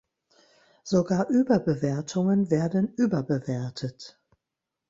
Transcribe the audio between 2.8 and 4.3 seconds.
überbewertet.